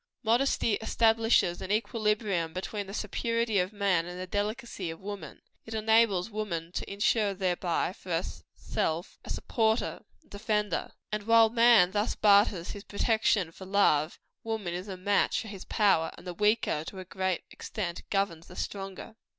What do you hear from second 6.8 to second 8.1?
insure thereby for